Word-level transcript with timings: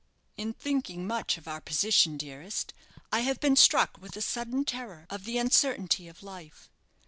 "In 0.35 0.51
thinking 0.53 1.05
much 1.05 1.37
of 1.37 1.47
our 1.47 1.61
position, 1.61 2.17
dearest, 2.17 2.73
I 3.11 3.19
have 3.19 3.39
been 3.39 3.55
struck 3.55 4.01
with 4.01 4.17
a 4.17 4.21
sudden 4.23 4.65
terror 4.65 5.05
of 5.11 5.25
the 5.25 5.37
uncertainty 5.37 6.07
of 6.07 6.23
life. 6.23 6.71